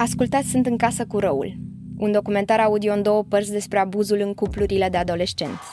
[0.00, 1.54] Ascultați Sunt în casă cu răul,
[1.98, 5.66] un documentar audio în două părți despre abuzul în cuplurile de adolescenți.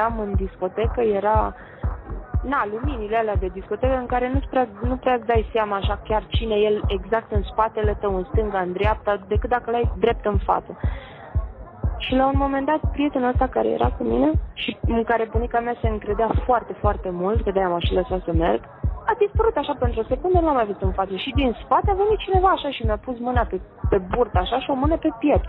[0.00, 1.54] Eram în discotecă, era
[2.42, 6.00] na, luminile alea de discotecă în care nu prea, nu prea îți dai seama așa
[6.04, 9.92] chiar cine e el exact în spatele tău, în stânga, în dreapta, decât dacă l-ai
[9.98, 10.78] drept în față.
[11.98, 15.60] Și la un moment dat, prietenul ăsta care era cu mine și în care bunica
[15.60, 18.60] mea se încredea foarte, foarte mult, că de-aia m-a și lăsat să merg,
[19.10, 21.14] a dispărut așa pentru o secundă, nu l-am mai văzut în față.
[21.16, 23.60] Și din spate a venit cineva așa și mi-a pus mâna pe,
[23.90, 25.48] pe burtă așa și o mână pe piept.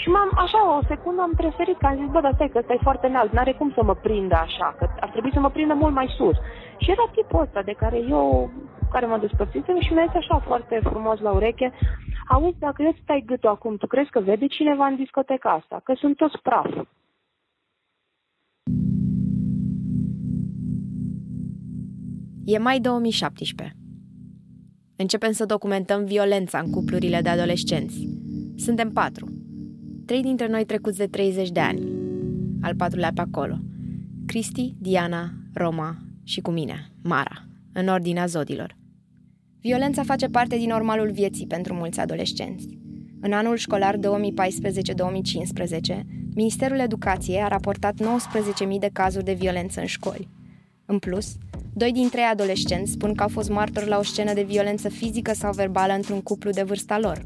[0.00, 2.72] Și m-am, așa, o secundă am preferit, că am zis, bă, dar stai, că ăsta
[2.72, 5.74] e foarte înalt, n-are cum să mă prindă așa, că ar trebui să mă prindă
[5.74, 6.36] mult mai sus.
[6.78, 8.50] Și era tipul ăsta de care eu,
[8.90, 11.72] care mă despărțisem și mi-a zis așa foarte frumos la ureche,
[12.28, 15.80] auzi, dacă eu stai gâtul acum, tu crezi că vede cineva în discoteca asta?
[15.84, 16.70] Că sunt toți praf.
[22.50, 23.76] E mai 2017.
[24.96, 28.08] Începem să documentăm violența în cuplurile de adolescenți.
[28.56, 29.32] Suntem patru.
[30.06, 31.82] Trei dintre noi trecuți de 30 de ani.
[32.62, 33.58] Al patrulea pe acolo.
[34.26, 38.76] Cristi, Diana, Roma și cu mine, Mara, în ordinea zodilor.
[39.60, 42.78] Violența face parte din normalul vieții pentru mulți adolescenți.
[43.20, 44.00] În anul școlar 2014-2015,
[46.34, 47.98] Ministerul Educației a raportat 19.000
[48.78, 50.28] de cazuri de violență în școli.
[50.86, 51.36] În plus,
[51.72, 55.32] doi din trei adolescenți spun că au fost martori la o scenă de violență fizică
[55.34, 57.24] sau verbală într-un cuplu de vârsta lor.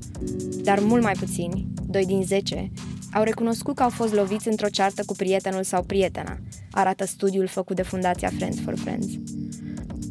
[0.62, 2.70] Dar mult mai puțini, doi din zece,
[3.12, 6.38] au recunoscut că au fost loviți într-o ceartă cu prietenul sau prietena,
[6.70, 9.06] arată studiul făcut de Fundația Friends for Friends.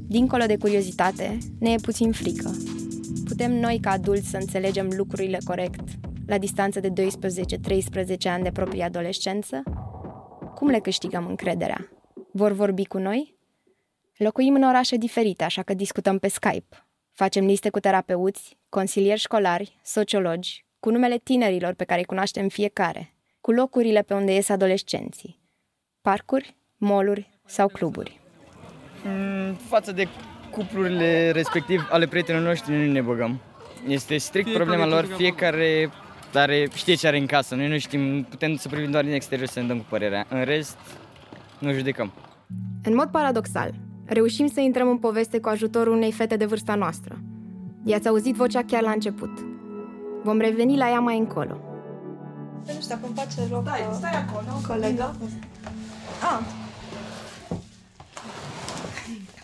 [0.08, 2.56] Dincolo de curiozitate, ne e puțin frică.
[3.26, 5.84] Putem noi ca adulți să înțelegem lucrurile corect,
[6.26, 6.94] la distanță de 12-13
[8.24, 9.64] ani de proprie adolescență?
[10.56, 11.92] Cum le câștigăm încrederea?
[12.32, 13.41] Vor vorbi cu noi?
[14.24, 16.86] Locuim în orașe diferite, așa că discutăm pe Skype.
[17.12, 23.14] Facem liste cu terapeuți, consilieri școlari, sociologi, cu numele tinerilor pe care îi cunoaștem fiecare,
[23.40, 25.40] cu locurile pe unde ies adolescenții.
[26.02, 28.20] Parcuri, moluri sau cluburi.
[29.04, 30.08] Mm, față de
[30.52, 33.42] cuplurile respectiv ale prietenilor noștri nu ne băgăm.
[33.88, 35.90] Este strict fiecare problema lor, fiecare
[36.34, 37.56] are, știe ce are în casă.
[37.56, 40.26] Noi nu știm, putem să privim doar din exterior să ne dăm cu părerea.
[40.30, 40.78] În rest,
[41.60, 42.14] nu judecăm.
[42.84, 43.74] În mod paradoxal,
[44.12, 47.20] reușim să intrăm în poveste cu ajutorul unei fete de vârsta noastră.
[47.84, 49.30] I-ați auzit vocea chiar la început.
[50.24, 51.58] Vom reveni la ea mai încolo.
[52.66, 54.62] Nu știu, acum face loc Stai, uh, stai acolo.
[54.68, 55.16] Colega.
[56.22, 56.40] Ah.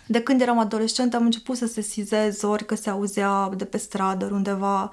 [0.06, 3.78] De când eram adolescent am început să se sizez ori că se auzea de pe
[3.78, 4.92] stradă undeva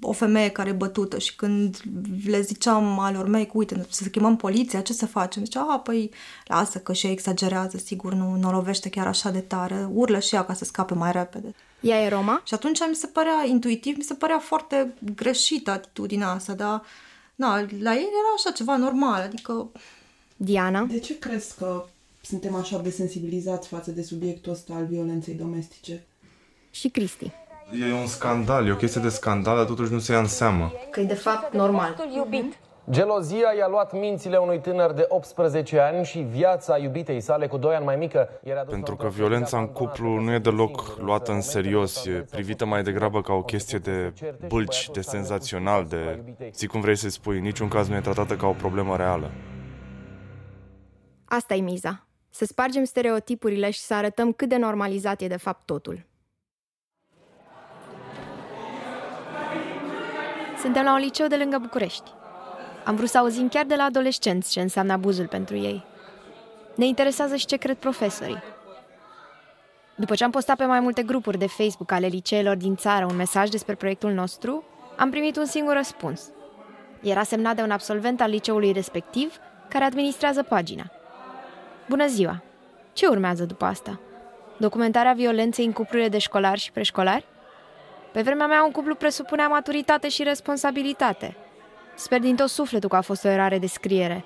[0.00, 1.82] o femeie care e bătută și când
[2.26, 5.44] le ziceam alor mei că uite, să chemăm poliția, ce să facem?
[5.44, 6.10] Zicea, a, păi
[6.44, 10.34] lasă că și exagerează, sigur, nu, nu o lovește chiar așa de tare, urlă și
[10.34, 11.54] ea ca să scape mai repede.
[11.80, 12.42] Ea e Roma?
[12.44, 16.82] Și atunci mi se părea, intuitiv, mi se părea foarte greșită atitudinea asta, dar
[17.34, 19.70] na, la ei era așa ceva normal, adică...
[20.36, 20.82] Diana?
[20.82, 21.84] De ce crezi că
[22.22, 26.06] suntem așa desensibilizați față de subiectul ăsta al violenței domestice?
[26.70, 27.30] Și Cristi.
[27.80, 30.72] E un scandal, e o chestie de scandal, dar totuși nu se ia în seamă.
[30.90, 31.96] Că e de fapt normal.
[32.90, 37.74] Gelozia i-a luat mințile unui tânăr de 18 ani și viața iubitei sale cu 2
[37.74, 42.04] ani mai mică era Pentru că violența în cuplu nu e deloc luată în serios,
[42.06, 44.12] e privită mai degrabă ca o chestie de
[44.48, 46.22] bâlci, de senzațional, de
[46.52, 49.30] zi cum vrei să spui, în niciun caz nu e tratată ca o problemă reală.
[51.24, 52.06] Asta e miza.
[52.30, 56.10] Să spargem stereotipurile și să arătăm cât de normalizat e de fapt totul.
[60.62, 62.10] Suntem la un liceu de lângă București.
[62.84, 65.84] Am vrut să auzim chiar de la adolescenți ce înseamnă abuzul pentru ei.
[66.74, 68.42] Ne interesează și ce cred profesorii.
[69.94, 73.16] După ce am postat pe mai multe grupuri de Facebook ale liceelor din țară un
[73.16, 74.64] mesaj despre proiectul nostru,
[74.96, 76.30] am primit un singur răspuns.
[77.00, 79.36] Era semnat de un absolvent al liceului respectiv
[79.68, 80.84] care administrează pagina.
[81.88, 82.42] Bună ziua!
[82.92, 84.00] Ce urmează după asta?
[84.56, 87.30] Documentarea violenței în cuplurile de școlari și preșcolari?
[88.12, 91.36] Pe vremea mea, un cuplu presupunea maturitate și responsabilitate.
[91.94, 94.24] Sper din tot sufletul că a fost o erare de scriere.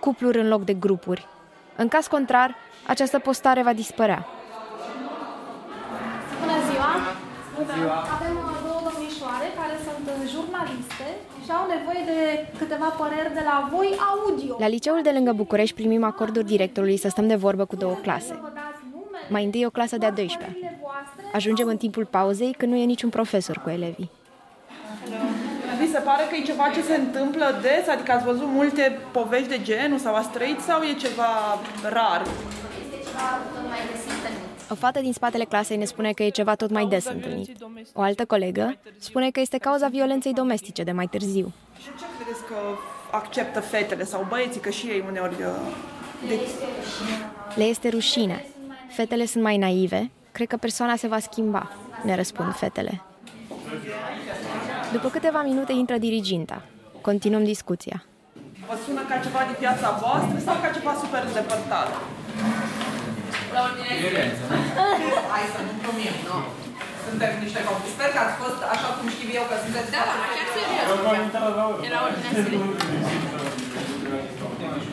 [0.00, 1.26] Cupluri în loc de grupuri.
[1.76, 2.56] În caz contrar,
[2.86, 4.26] această postare va dispărea.
[6.40, 6.90] Bună ziua!
[7.54, 7.98] Bună ziua!
[8.16, 8.34] Avem
[8.66, 11.08] două domnișoare care sunt jurnaliste
[11.44, 12.18] și au nevoie de
[12.58, 14.56] câteva păreri de la voi audio.
[14.58, 18.40] La liceul de lângă București primim acorduri directorului să stăm de vorbă cu două clase.
[19.30, 20.78] Mai întâi o clasă de-a 12
[21.32, 24.10] Ajungem în timpul pauzei când nu e niciun profesor cu elevii.
[25.80, 27.88] Vi se pare că e ceva ce se întâmplă des?
[27.88, 32.22] Adică ați văzut multe povești de genul sau ați trăit sau e ceva rar?
[32.22, 33.26] Este ceva
[33.68, 34.70] mai des întâlnit.
[34.70, 37.50] O fată din spatele clasei ne spune că e ceva tot mai des întâlnit.
[37.94, 41.52] O altă colegă spune că este cauza violenței domestice de mai târziu.
[41.78, 42.54] Și ce credeți că
[43.10, 45.34] acceptă fetele sau băieții, că și ei uneori...
[45.34, 46.38] uh, De...
[47.54, 48.44] Le este rușine.
[49.00, 50.00] Fetele sunt mai naive.
[50.36, 51.64] Cred că persoana se va schimba,
[52.08, 52.94] ne răspund fetele.
[54.94, 56.58] După câteva minute intră diriginta.
[57.08, 57.96] Continuăm discuția.
[58.68, 61.88] Vă sună ca ceva din viața voastră sau ca ceva super îndepărtat?
[65.32, 66.38] Hai să nu glumim, nu?
[67.06, 67.94] Suntem niște copii.
[67.96, 69.90] Sper că ați fost așa cum știu eu că sunteți.
[69.96, 70.86] Da, da, chiar serios.
[71.88, 72.62] Era ordinea zilei.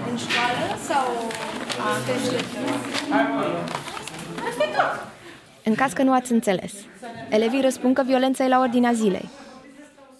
[0.09, 1.05] În școală sau
[1.85, 2.11] a Asta
[4.59, 5.05] e tot.
[5.63, 6.73] În caz că nu ați înțeles,
[7.29, 9.29] elevii răspund că violența e la ordinea zilei.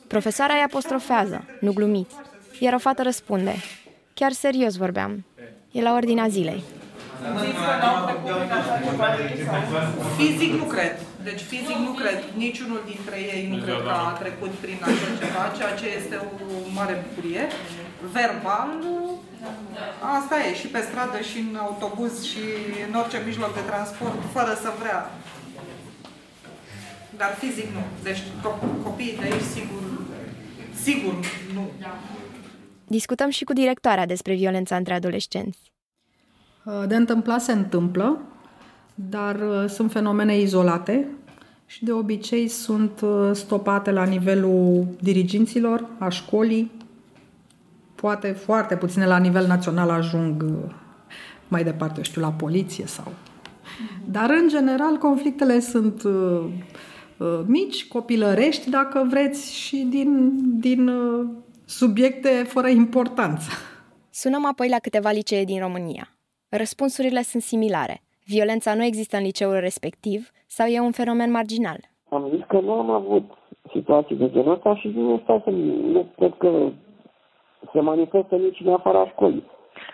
[0.08, 2.16] Profesoara îi apostrofează, nu glumiți,
[2.60, 3.56] iar o fată răspunde,
[4.14, 5.26] chiar serios vorbeam,
[5.72, 6.64] e la ordinea zilei.
[7.40, 9.08] Ziți că n-au trecut prin așa ceva
[9.72, 10.04] sau...
[10.18, 10.98] Fizic nu cred.
[11.30, 12.20] Deci fizic nu cred.
[12.46, 16.28] Niciunul dintre ei nu cred că a trecut prin așa ceva, ceea ce este o
[16.78, 17.44] mare bucurie.
[18.16, 18.70] Verbal,
[20.18, 22.44] asta e, și pe stradă, și în autobuz, și
[22.88, 25.12] în orice mijloc de transport, fără să vrea.
[27.18, 27.84] Dar fizic nu.
[28.04, 29.84] Deci co- copiii de aici, sigur,
[30.84, 31.14] sigur
[31.54, 31.70] nu.
[32.88, 35.60] Discutăm și cu directoarea despre violența între adolescenți.
[36.88, 38.22] De întâmplat se întâmplă,
[39.10, 41.08] dar uh, sunt fenomene izolate
[41.66, 46.72] și de obicei sunt uh, stopate la nivelul diriginților, a școlii,
[47.96, 50.74] poate foarte puține la nivel național ajung uh,
[51.48, 53.14] mai departe, eu știu, la poliție sau...
[54.06, 56.44] Dar, în general, conflictele sunt uh,
[57.18, 61.28] uh, mici, copilărești, dacă vreți, și din, din uh,
[61.66, 63.50] subiecte fără importanță.
[64.10, 66.18] Sunăm apoi la câteva licee din România.
[66.50, 68.07] Răspunsurile sunt similare.
[68.34, 71.80] Violența nu există în liceul respectiv sau e un fenomen marginal.
[72.10, 73.24] Am zis că nu am avut
[73.72, 76.70] situații de genul ăsta și nu stau să nu cred că
[77.72, 79.44] se manifestă nici în afara școlii.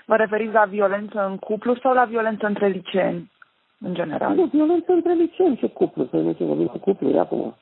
[0.06, 3.32] Vă referiți la violență în cuplu sau la violență între liceeni,
[3.80, 4.36] în general?
[4.36, 7.56] Nu, violență între liceeni și cuplu, să nu ce vorbim cu cuplu acum.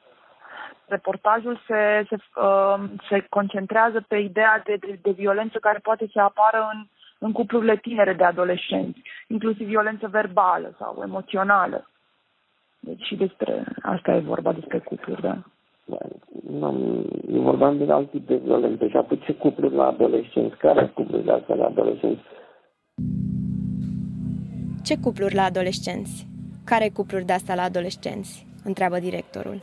[0.86, 6.20] Reportajul se, se, uh, se concentrează pe ideea de, de, de violență care poate să
[6.20, 6.86] apară în,
[7.24, 11.90] în cuplurile tinere de adolescenți, inclusiv violență verbală sau emoțională.
[12.80, 15.38] Deci și despre asta e vorba, despre cupluri, da.
[16.50, 20.92] N-am, eu vorbeam de alt tip de violență și apoi ce cupluri la adolescenți, care
[20.94, 22.22] cupluri de astea la adolescenți?
[24.84, 26.28] Ce cupluri la adolescenți?
[26.66, 28.48] Care cupluri de asta la adolescenți?
[28.64, 29.62] Întreabă directorul.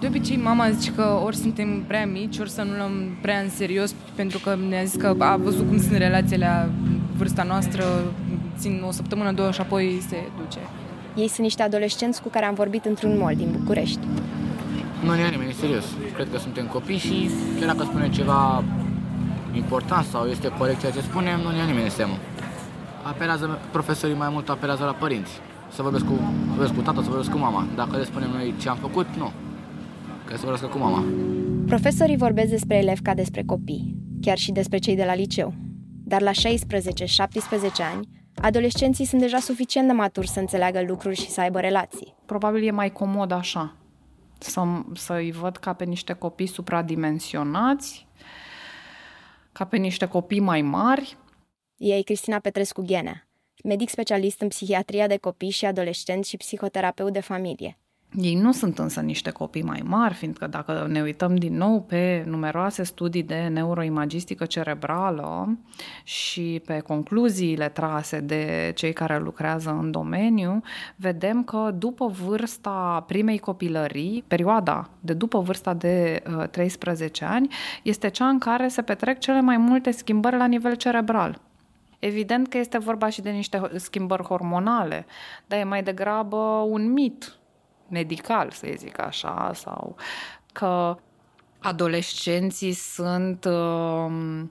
[0.00, 3.50] De obicei, mama zice că ori suntem prea mici, ori să nu luăm prea în
[3.50, 6.68] serios, pentru că ne-a zis că a văzut cum sunt relațiile la
[7.16, 7.84] vârsta noastră,
[8.58, 10.58] țin o săptămână, două și apoi se duce.
[11.14, 13.98] Ei sunt niște adolescenți cu care am vorbit într-un mall din București.
[15.04, 15.84] Nu ne ia nimeni, serios.
[16.14, 18.64] Cred că suntem copii și chiar dacă spune ceva
[19.52, 22.14] important sau este corect ceea ce spunem, nu ne ia nimeni în seamă.
[23.02, 25.40] Apelează, profesorii mai mult apelează la părinți.
[25.74, 27.66] Să vorbesc cu, vorbesc cu tata, să vorbesc cu mama.
[27.74, 29.32] Dacă le spunem noi ce am făcut, nu.
[30.26, 31.04] Că să vorbesc cu mama.
[31.66, 35.54] Profesorii vorbesc despre elevi ca despre copii, chiar și despre cei de la liceu.
[36.04, 36.34] Dar la 16-17
[37.94, 42.14] ani, adolescenții sunt deja suficient de maturi să înțeleagă lucruri și să aibă relații.
[42.26, 43.76] Probabil e mai comod așa,
[44.38, 44.62] să,
[44.94, 48.06] să-i văd ca pe niște copii supradimensionați,
[49.52, 51.16] ca pe niște copii mai mari.
[51.76, 53.28] Ei Cristina Petrescu Ghenea,
[53.64, 57.78] medic specialist în psihiatria de copii și adolescenți și psihoterapeut de familie.
[58.20, 62.24] Ei nu sunt însă niște copii mai mari, fiindcă dacă ne uităm din nou pe
[62.26, 65.58] numeroase studii de neuroimagistică cerebrală
[66.04, 70.62] și pe concluziile trase de cei care lucrează în domeniu,
[70.96, 77.48] vedem că după vârsta primei copilării, perioada de după vârsta de uh, 13 ani,
[77.82, 81.40] este cea în care se petrec cele mai multe schimbări la nivel cerebral.
[81.98, 85.06] Evident că este vorba și de niște schimbări hormonale,
[85.46, 86.36] dar e mai degrabă
[86.68, 87.38] un mit
[87.88, 89.96] medical, să zic așa, sau
[90.52, 90.96] că
[91.58, 94.42] adolescenții sunt uh,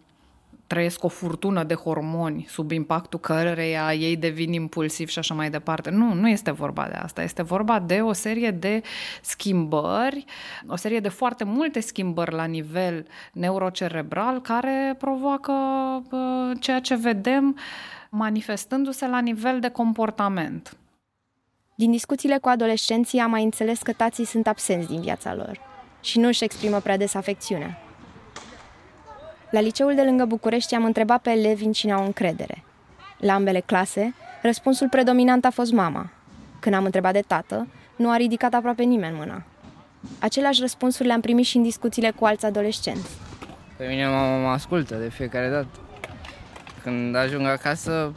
[0.67, 5.89] trăiesc o furtună de hormoni sub impactul căreia ei devin impulsivi și așa mai departe.
[5.89, 7.23] Nu, nu este vorba de asta.
[7.23, 8.81] Este vorba de o serie de
[9.21, 10.25] schimbări,
[10.67, 15.53] o serie de foarte multe schimbări la nivel neurocerebral care provoacă
[16.11, 17.57] uh, ceea ce vedem
[18.09, 20.77] manifestându-se la nivel de comportament.
[21.77, 25.59] Din discuțiile cu adolescenții am mai înțeles că tații sunt absenți din viața lor
[26.01, 27.77] și nu își exprimă prea des afecțiunea.
[29.49, 32.63] La liceul de lângă București am întrebat pe elevi în cine au încredere.
[33.17, 36.09] La ambele clase, răspunsul predominant a fost mama.
[36.59, 39.43] Când am întrebat de tată, nu a ridicat aproape nimeni mâna.
[40.19, 43.09] Aceleași răspunsuri le-am primit și în discuțiile cu alți adolescenți.
[43.77, 45.79] Pe mine mama mă ascultă de fiecare dată.
[46.83, 48.13] Când ajung acasă,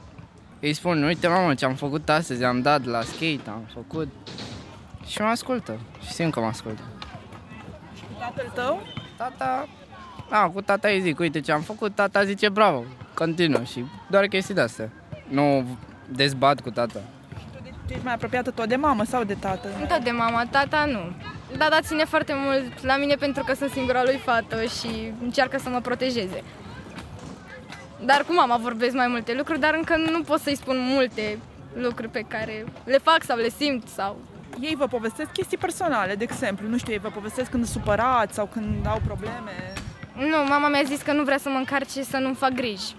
[0.61, 4.09] îi spun, uite mamă ce am făcut astăzi, am dat la skate, am făcut.
[5.07, 6.83] Și mă ascultă și simt că mă ascultă.
[7.97, 8.83] Și tatăl tău?
[9.17, 9.69] Tata,
[10.31, 12.85] da, cu tata îi zic, uite ce am făcut, tata zice bravo,
[13.15, 14.91] continuă și doar chestii de astea.
[15.29, 17.00] Nu dezbat cu tata.
[17.87, 19.69] Tu ești mai apropiată tot de mamă sau de tată?
[19.79, 21.12] Nu tot de mama, tata nu.
[21.59, 25.69] Tata ține foarte mult la mine pentru că sunt singura lui fată și încearcă să
[25.69, 26.43] mă protejeze.
[28.05, 31.38] Dar cu mama vorbesc mai multe lucruri, dar încă nu pot să-i spun multe
[31.75, 34.17] lucruri pe care le fac sau le simt sau...
[34.61, 38.35] Ei vă povestesc chestii personale, de exemplu, nu știu, ei vă povestesc când sunt supărați
[38.35, 39.73] sau când au probleme.
[40.14, 42.95] Nu, mama mi-a zis că nu vrea să mă încarce să nu-mi fac griji.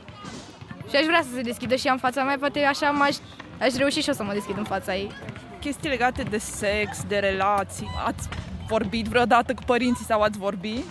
[0.90, 3.16] Și aș vrea să se deschidă și ea în fața mea, poate așa m-aș,
[3.60, 5.12] aș reuși și eu să mă deschid în fața ei.
[5.60, 8.30] Chestii legate de sex, de relații, ați
[8.68, 10.86] vorbit vreodată cu părinții sau ați vorbit?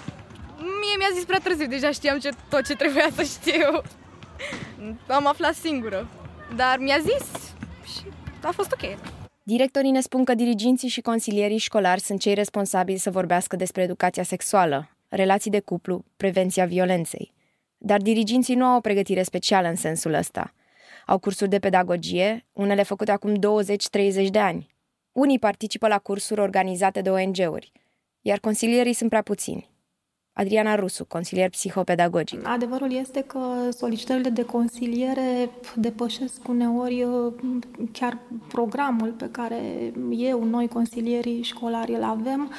[0.57, 3.83] Mie mi-a zis prea târziu, deja știam ce, tot ce trebuia să știu.
[5.07, 6.09] Am aflat singură.
[6.57, 7.55] Dar mi-a zis
[7.85, 8.07] și
[8.43, 8.99] a fost ok.
[9.43, 14.23] Directorii ne spun că diriginții și consilierii școlari sunt cei responsabili să vorbească despre educația
[14.23, 17.33] sexuală, relații de cuplu, prevenția violenței.
[17.79, 20.55] Dar diriginții nu au o pregătire specială în sensul ăsta.
[21.07, 23.39] Au cursuri de pedagogie, unele făcute acum 20-30
[24.31, 24.75] de ani.
[25.13, 27.73] Unii participă la cursuri organizate de ONG-uri,
[28.21, 29.71] iar consilierii sunt prea puțini.
[30.41, 32.47] Adriana Rusu, consilier psihopedagogic.
[32.47, 33.41] Adevărul este că
[33.71, 37.33] solicitările de consiliere depășesc uneori uh,
[37.93, 38.19] chiar
[38.49, 42.51] programul pe care eu, noi, consilierii școlari, îl avem.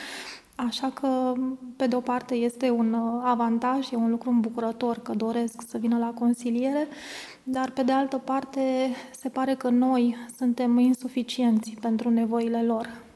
[0.55, 1.33] Așa că,
[1.75, 5.77] pe de o parte, este un uh, avantaj, e un lucru îmbucurător că doresc să
[5.77, 6.88] vină la consiliere,
[7.43, 8.62] dar, pe de altă parte,
[9.12, 13.07] se pare că noi suntem insuficienți pentru nevoile lor.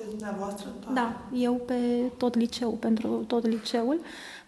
[0.00, 0.68] Sunteți dumneavoastră?
[0.92, 1.74] Da, eu pe
[2.16, 4.00] tot liceu, pentru tot liceul,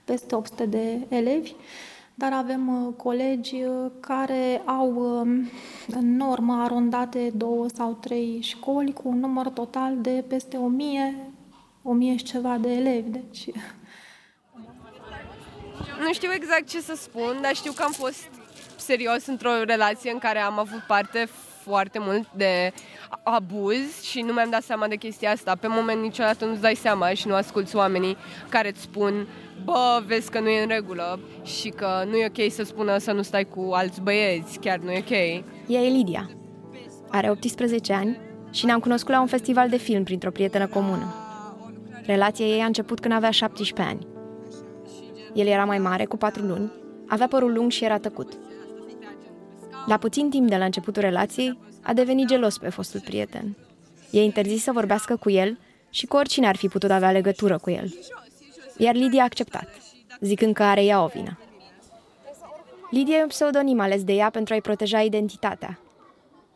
[0.04, 1.54] peste 800 de elevi,
[2.14, 5.50] dar avem uh, colegi uh, care au um,
[5.88, 11.32] în normă arondate două sau trei școli cu un număr total de peste 1000,
[11.82, 13.10] 1000 și ceva de elevi.
[13.10, 13.50] Deci...
[16.00, 18.28] Nu știu exact ce să spun, dar știu că am fost
[18.76, 21.28] serios într-o relație în care am avut parte
[21.64, 22.72] foarte mult de
[23.22, 25.56] abuz și nu mi-am dat seama de chestia asta.
[25.60, 28.16] Pe moment niciodată nu-ți dai seama și nu asculți oamenii
[28.48, 29.26] care îți spun
[29.64, 33.12] bă, vezi că nu e în regulă și că nu e ok să spună să
[33.12, 35.10] nu stai cu alți băieți, chiar nu e ok.
[35.66, 36.30] Ea e Lidia.
[37.08, 38.18] Are 18 ani
[38.50, 41.14] și ne-am cunoscut la un festival de film printr-o prietenă comună.
[42.04, 44.06] Relația ei a început când avea 17 ani.
[45.34, 46.72] El era mai mare, cu 4 luni,
[47.08, 48.32] avea părul lung și era tăcut.
[49.86, 53.56] La puțin timp de la începutul relației, a devenit gelos pe fostul prieten.
[54.10, 55.58] E interzis să vorbească cu el
[55.90, 57.94] și cu oricine ar fi putut avea legătură cu el.
[58.76, 59.68] Iar Lidia a acceptat,
[60.20, 61.38] zicând că are ea o vină.
[62.90, 65.78] Lidia e un pseudonim ales de ea pentru a-i proteja identitatea.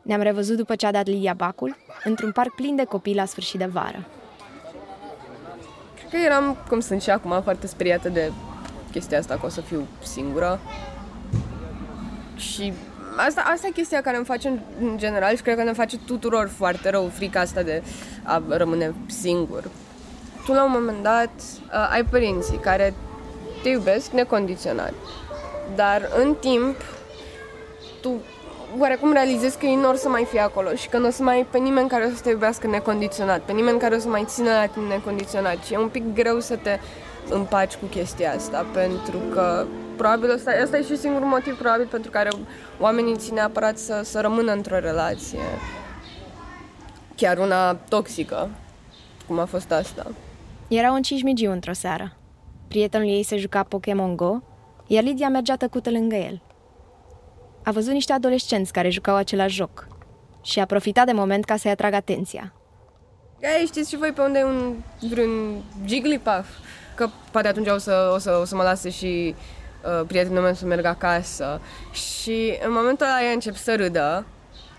[0.02, 3.59] Ne-am revăzut după ce a dat Lidia bacul, într-un parc plin de copii la sfârșit
[3.59, 4.06] de vară.
[5.99, 8.33] Cred că eram, cum sunt și acum, foarte speriată de
[8.90, 10.61] chestia asta, că o să fiu singură.
[12.37, 12.73] Și
[13.17, 15.99] asta, asta e chestia care îmi face în, în general și cred că ne face
[16.07, 17.83] tuturor foarte rău frica asta de
[18.23, 19.65] a rămâne singur.
[20.45, 21.31] Tu la un moment dat
[21.67, 22.95] uh, ai părinții care
[23.63, 24.93] te iubesc necondiționat,
[25.75, 26.77] dar în timp
[28.01, 28.21] tu
[28.79, 31.23] oarecum realizezi că ei nu or să mai fie acolo și că nu o să
[31.23, 34.09] mai ai pe nimeni care o să te iubească necondiționat, pe nimeni care o să
[34.09, 36.79] mai țină la tine necondiționat și e un pic greu să te
[37.30, 39.66] împaci cu chestia asta pentru că
[39.97, 42.30] probabil ăsta, ăsta e și singurul motiv probabil pentru care
[42.80, 45.38] oamenii țin neapărat să, să rămână într-o relație.
[47.16, 48.50] Chiar una toxică,
[49.26, 50.06] cum a fost asta.
[50.68, 52.16] Erau în Cismigiu într-o seară.
[52.68, 54.38] Prietenul ei se juca Pokémon Go,
[54.87, 56.42] iar Lidia mergea tăcută lângă el.
[57.64, 59.87] A văzut niște adolescenți care jucau același joc
[60.42, 62.52] și a profitat de moment ca să-i atragă atenția.
[63.40, 64.75] Ei, știți și voi pe unde e un,
[65.09, 66.49] vreun Jigglypuff?
[66.97, 69.35] Că poate atunci o să, o să, o să mă lase și
[69.85, 71.61] uh, prietenul meu să meargă acasă.
[71.93, 74.26] Și în momentul ăla ea încep să râdă,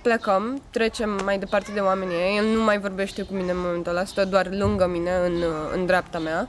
[0.01, 3.91] plecăm, trecem mai departe de oamenii ei, el nu mai vorbește cu mine în momentul
[3.91, 6.47] ăla, stă doar lângă mine în, uh, în dreapta mea.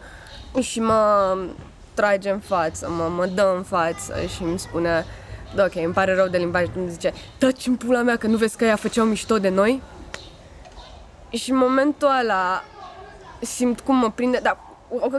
[0.60, 1.36] Și mă
[1.94, 5.04] trage în față, mă, mă dă în față și îmi spune
[5.54, 8.36] da, ok, îmi pare rău de limbaj, îmi zice taci în pula mea că nu
[8.36, 9.82] vezi că ea făceau mișto de noi?
[11.30, 12.64] Și în momentul ăla
[13.40, 15.18] simt cum mă prinde, dar o, o, o,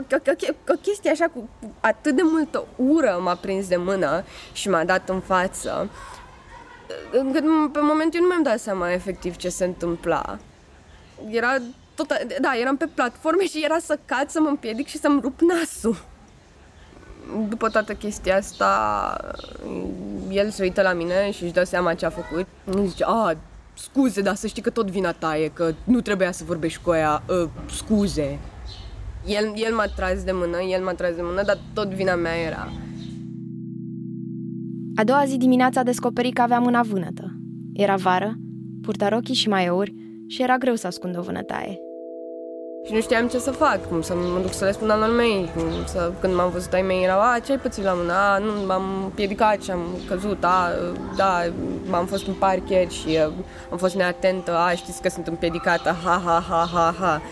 [0.68, 1.48] o chestie așa cu
[1.80, 5.90] atât de multă ură m-a prins de mână și m-a dat în față
[7.10, 10.38] încât pe moment eu nu mi-am dat seama efectiv ce se întâmpla.
[11.30, 11.56] Era
[11.94, 15.40] tot, da, eram pe platforme și era să cad, să mă împiedic și să-mi rup
[15.40, 15.96] nasul.
[17.48, 19.16] După toată chestia asta,
[20.30, 22.46] el se uită la mine și își dă seama ce a făcut.
[22.64, 23.36] Îmi zice, a,
[23.74, 26.92] scuze, dar să știi că tot vina ta e, că nu trebuia să vorbești cu
[26.92, 28.38] ea, uh, scuze.
[29.26, 32.36] El, el m-a tras de mână, el m-a tras de mână, dar tot vina mea
[32.46, 32.68] era.
[34.96, 37.36] A doua zi dimineața a descoperit că avea mâna vânătă.
[37.72, 38.34] Era vară,
[38.82, 39.94] purta rochii și maiouri
[40.26, 41.78] și era greu să ascundă o vânătaie.
[42.86, 45.50] Și nu știam ce să fac, cum să mă duc să le spun al mei,
[45.54, 48.38] cum să, când m-am văzut ai mei, erau, a, ce ai pățit la mână, a,
[48.38, 50.70] nu, m-am piedicat și am căzut, a,
[51.16, 51.42] da,
[51.90, 53.32] m-am fost în parchet și a,
[53.70, 57.22] am fost neatentă, a, știți că sunt împiedicată, ha, ha, ha, ha, ha.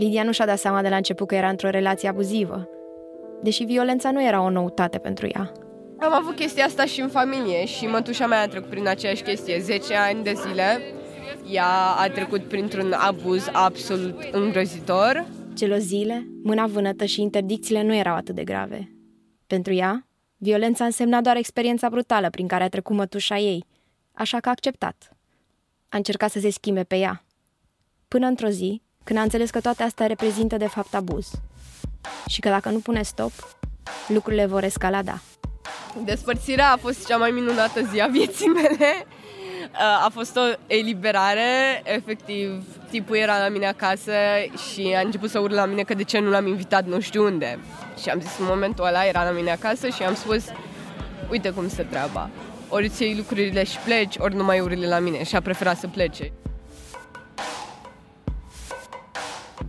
[0.00, 2.68] Lidia nu și-a dat seama de la început că era într-o relație abuzivă,
[3.42, 5.52] deși violența nu era o noutate pentru ea.
[5.98, 9.60] Am avut chestia asta și în familie și mătușa mea a trecut prin aceeași chestie
[9.60, 10.80] 10 ani de zile.
[11.50, 11.66] Ea
[11.98, 15.26] a trecut printr-un abuz absolut îngrozitor.
[15.54, 18.92] Geloziile, mâna vânătă și interdicțiile nu erau atât de grave.
[19.46, 23.64] Pentru ea, violența însemna doar experiența brutală prin care a trecut mătușa ei,
[24.12, 25.16] așa că a acceptat.
[25.88, 27.24] A încercat să se schimbe pe ea.
[28.08, 31.30] Până într-o zi, când a înțeles că toate astea reprezintă de fapt abuz
[32.26, 33.32] și că dacă nu pune stop,
[34.08, 35.20] lucrurile vor escalada.
[36.04, 39.06] Despărțirea a fost cea mai minunată zi a vieții mele.
[40.04, 44.12] A fost o eliberare, efectiv, tipul era la mine acasă
[44.72, 47.24] și a început să urle la mine că de ce nu l-am invitat nu știu
[47.24, 47.58] unde.
[48.02, 50.44] Și am zis în momentul ăla, era la mine acasă și am spus,
[51.30, 52.30] uite cum se treaba.
[52.68, 55.78] Ori îți iei lucrurile și pleci, ori nu mai urle la mine și a preferat
[55.78, 56.32] să plece.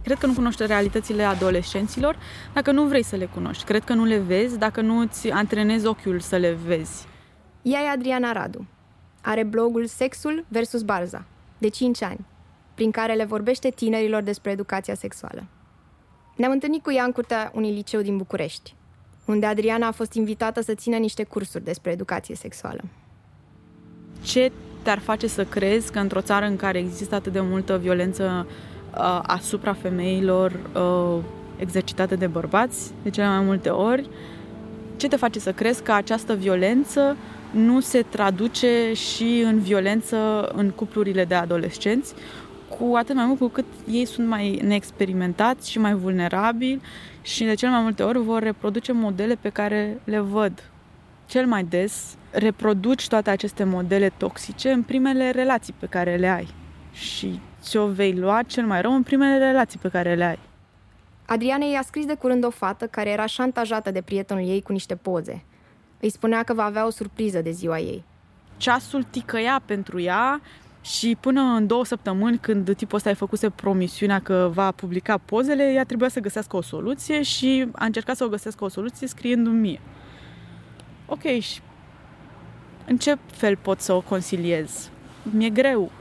[0.04, 2.18] Cred că nu cunoști realitățile adolescenților
[2.54, 3.64] dacă nu vrei să le cunoști.
[3.64, 7.06] Cred că nu le vezi dacă nu îți antrenezi ochiul să le vezi.
[7.62, 8.68] Ea e Adriana Radu.
[9.22, 11.26] Are blogul Sexul versus Barza,
[11.58, 12.26] de 5 ani,
[12.74, 15.44] prin care le vorbește tinerilor despre educația sexuală.
[16.36, 18.76] Ne-am întâlnit cu ea în curtea unui liceu din București,
[19.26, 22.82] unde Adriana a fost invitată să țină niște cursuri despre educație sexuală.
[24.22, 28.48] Ce te-ar face să crezi că într-o țară în care există atât de multă violență
[28.98, 31.24] uh, asupra femeilor uh,
[31.58, 34.10] exercitate de bărbați, de cele mai multe ori,
[34.98, 37.18] ce te face să crezi că această violență
[37.52, 42.14] nu se traduce și în violență în cuplurile de adolescenți,
[42.78, 46.82] cu atât mai mult cu cât ei sunt mai neexperimentați și mai vulnerabili
[47.22, 50.72] și de cele mai multe ori vor reproduce modele pe care le văd.
[51.26, 56.48] Cel mai des reproduci toate aceste modele toxice în primele relații pe care le ai.
[56.92, 60.40] Și ți-o vei lua cel mai rău în primele relații pe care le ai.
[61.26, 64.96] Adriana i-a scris de curând o fată care era șantajată de prietenul ei cu niște
[64.96, 65.44] poze.
[66.00, 68.04] Îi spunea că va avea o surpriză de ziua ei.
[68.58, 70.42] Ceasul ticăia pentru ea
[70.82, 75.72] și până în două săptămâni, când tipul ăsta a făcuse promisiunea că va publica pozele,
[75.72, 79.60] ea trebuia să găsească o soluție și a încercat să o găsească o soluție scriindu-mi
[79.60, 79.80] mie.
[81.06, 81.62] Ok, și
[82.86, 84.90] în ce fel pot să o conciliez?
[85.24, 85.92] Mi-e greu.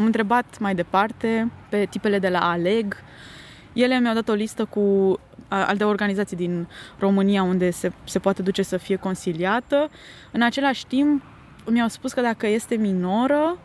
[0.00, 2.96] Am întrebat mai departe pe tipele de la Aleg.
[3.72, 8.62] Ele mi-au dat o listă cu alte organizații din România unde se, se poate duce
[8.62, 9.90] să fie conciliată.
[10.30, 11.22] În același timp,
[11.66, 13.58] mi-au spus că dacă este minoră,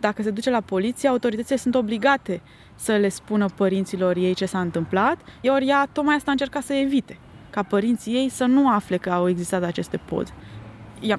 [0.00, 2.40] dacă se duce la poliție, autoritățile sunt obligate
[2.74, 6.72] să le spună părinților ei ce s-a întâmplat, ori ea tocmai asta a încercat să
[6.72, 7.18] evite,
[7.50, 10.32] ca părinții ei să nu afle că au existat aceste poze.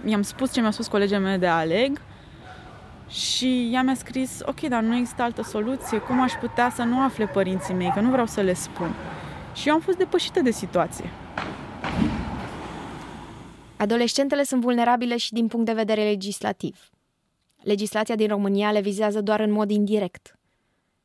[0.06, 2.02] I-am spus ce mi-au spus colegii mele de Aleg
[3.10, 7.02] și ea mi-a scris, ok, dar nu există altă soluție, cum aș putea să nu
[7.02, 8.96] afle părinții mei, că nu vreau să le spun.
[9.56, 11.10] Și eu am fost depășită de situație.
[13.78, 16.90] Adolescentele sunt vulnerabile și din punct de vedere legislativ.
[17.62, 20.40] Legislația din România le vizează doar în mod indirect.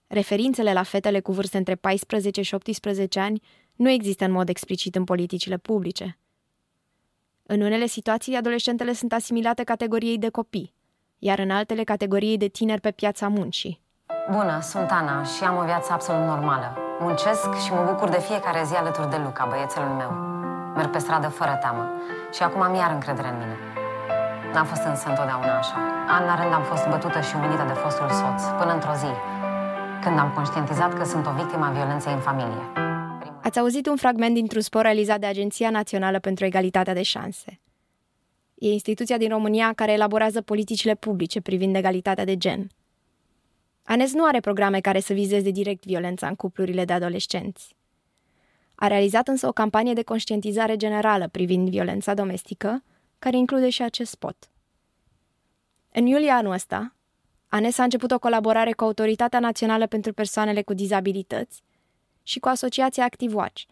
[0.06, 3.40] Referințele la fetele cu vârste între 14 și 18 ani
[3.74, 6.18] nu există în mod explicit în politicile publice.
[7.42, 10.74] În unele situații, adolescentele sunt asimilate categoriei de copii,
[11.18, 13.82] iar în altele categoriei de tineri pe piața muncii.
[14.30, 16.76] Bună, sunt Ana și am o viață absolut normală.
[17.00, 20.10] Muncesc și mă bucur de fiecare zi alături de Luca, băiețelul meu.
[20.76, 21.84] Merg pe stradă fără teamă
[22.32, 23.56] Și acum am iar încredere în mine.
[24.52, 25.76] N-am fost însă întotdeauna așa.
[26.08, 29.12] An la rând am fost bătută și umilită de fostul soț, până într-o zi,
[30.02, 32.64] când am conștientizat că sunt o victimă a violenței în familie.
[33.42, 37.60] Ați auzit un fragment dintr-un spor realizat de Agenția Națională pentru Egalitatea de Șanse.
[38.54, 42.70] E instituția din România care elaborează politicile publice privind egalitatea de gen.
[43.82, 47.76] ANES nu are programe care să vizeze direct violența în cuplurile de adolescenți.
[48.74, 52.84] A realizat însă o campanie de conștientizare generală privind violența domestică,
[53.18, 54.50] care include și acest spot.
[55.92, 56.94] În iulie anul ăsta,
[57.48, 61.62] ANES a început o colaborare cu Autoritatea Națională pentru Persoanele cu Dizabilități
[62.22, 63.62] și cu Asociația ActiveWatch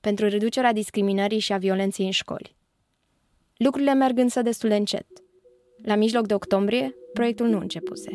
[0.00, 2.56] pentru reducerea discriminării și a violenței în școli.
[3.64, 5.06] Lucrurile merg însă destul de încet.
[5.82, 8.10] La mijloc de octombrie, proiectul nu începuse.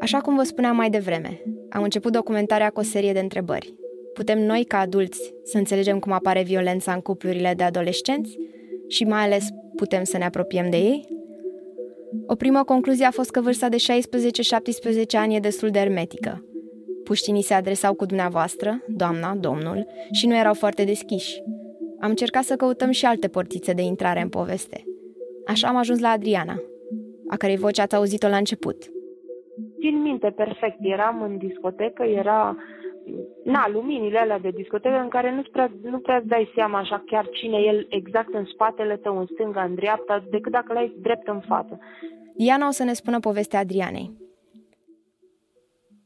[0.00, 3.74] Așa cum vă spuneam mai devreme, am început documentarea cu o serie de întrebări.
[4.14, 8.38] Putem noi, ca adulți, să înțelegem cum apare violența în cuplurile de adolescenți
[8.88, 11.08] și mai ales putem să ne apropiem de ei?
[12.26, 13.80] O primă concluzie a fost că vârsta de 16-17
[15.12, 16.44] ani e destul de ermetică.
[17.04, 21.42] Puștinii se adresau cu dumneavoastră, doamna, domnul, și nu erau foarte deschiși.
[22.00, 24.84] Am încercat să căutăm și alte portițe de intrare în poveste.
[25.46, 26.62] Așa am ajuns la Adriana,
[27.28, 28.76] a cărei voce ați auzit-o la început.
[29.80, 32.56] Țin minte perfect, eram în discotecă, era
[33.44, 37.02] na, luminile alea de discotecă în care nu prea, nu prea îți dai seama așa
[37.06, 40.96] chiar cine e el exact în spatele tău, în stânga, în dreapta, decât dacă l-ai
[41.00, 41.78] drept în față.
[42.36, 44.10] Diana o să ne spună povestea Adrianei.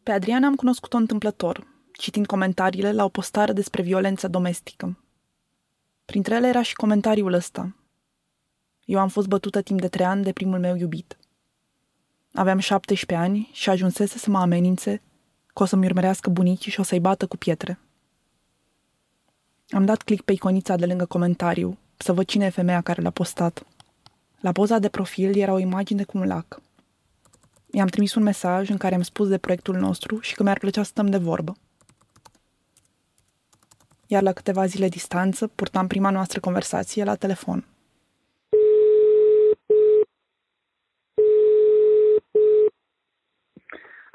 [0.07, 4.99] Pe Adriana am cunoscut-o întâmplător, citind comentariile la o postare despre violența domestică.
[6.05, 7.77] Printre ele era și comentariul ăsta.
[8.85, 11.17] Eu am fost bătută timp de trei ani de primul meu iubit.
[12.33, 15.03] Aveam 17 ani și ajunsese să mă amenințe
[15.47, 17.79] că o să-mi urmărească bunicii și o să-i bată cu pietre.
[19.69, 23.11] Am dat click pe iconița de lângă comentariu, să văd cine e femeia care l-a
[23.11, 23.67] postat.
[24.41, 26.61] La poza de profil era o imagine cu un lac.
[27.71, 30.83] I-am trimis un mesaj în care am spus de proiectul nostru și că mi-ar plăcea
[30.83, 31.53] să stăm de vorbă.
[34.07, 37.65] Iar la câteva zile distanță purtam prima noastră conversație la telefon.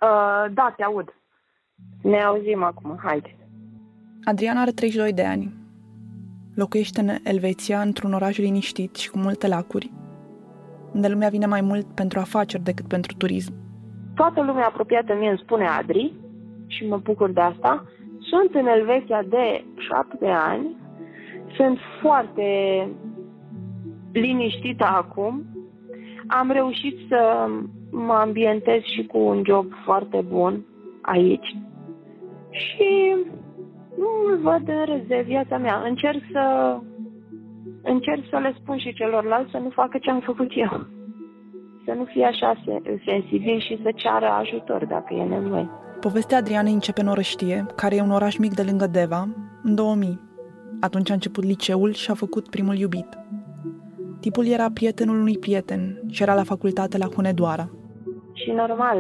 [0.02, 1.16] Uh, da, te aud.
[2.02, 3.36] Ne auzim acum, haide.
[4.24, 5.54] Adriana are 32 de ani.
[6.56, 9.92] Locuiește în Elveția, într-un oraș liniștit și cu multe lacuri,
[10.94, 13.54] unde lumea vine mai mult pentru afaceri decât pentru turism.
[14.16, 16.14] Toată lumea apropiată mie îmi spune Adri
[16.68, 17.86] și mă bucur de asta.
[18.20, 20.76] Sunt în Elveția de șapte ani,
[21.56, 22.88] sunt foarte
[24.12, 25.46] liniștită acum.
[26.28, 27.48] Am reușit să
[27.92, 30.66] mă ambientez și cu un job foarte bun
[31.02, 31.56] aici
[32.50, 33.16] și
[33.98, 35.82] nu îl văd în râs de viața mea.
[35.86, 36.78] Încerc să
[37.84, 40.86] încerc să le spun și celorlalți să nu facă ce am făcut eu.
[41.86, 42.64] Să nu fie așa
[43.06, 45.70] sensibil și să ceară ajutor dacă e nevoie.
[46.00, 49.28] Povestea Adrianei începe în Orăștie, care e un oraș mic de lângă Deva,
[49.64, 50.20] în 2000.
[50.80, 53.08] Atunci a început liceul și a făcut primul iubit.
[54.20, 57.70] Tipul era prietenul unui prieten și era la facultate la Hunedoara.
[58.34, 59.00] Și normal,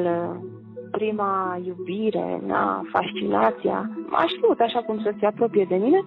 [0.91, 6.05] prima iubire, na, fascinația, m-a știut așa cum să se apropie de mine